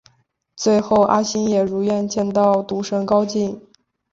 [0.55, 3.61] 最后阿星也如愿见到赌神高进。